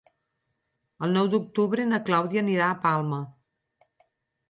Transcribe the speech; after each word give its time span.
El 1.09 1.13
nou 1.17 1.29
d'octubre 1.35 1.87
na 1.91 2.01
Clàudia 2.09 2.45
anirà 2.47 2.73
a 2.73 2.81
Palma. 2.89 3.25